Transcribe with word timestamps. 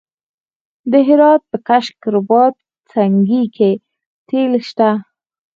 د 0.91 0.93
هرات 1.07 1.41
په 1.51 1.57
کشک 1.67 1.95
رباط 2.13 2.55
سنګي 2.91 3.43
کې 3.55 3.71
تیل 4.27 4.53
شته. 4.67 4.89